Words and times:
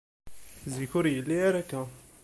Zik, 0.73 0.91
ur 0.99 1.05
yelli 1.13 1.37
ara 1.47 1.59
akka. 1.63 1.81